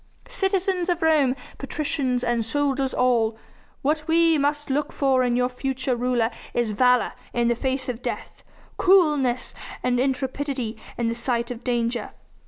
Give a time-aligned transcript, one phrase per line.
[0.27, 3.37] Citizens of Rome, patricians, and soldiers all!
[3.83, 8.01] What we must look for in your future ruler is valour in the face of
[8.01, 8.43] death,
[8.77, 9.53] coolness
[9.83, 12.13] and intrepidity in the sight of danger.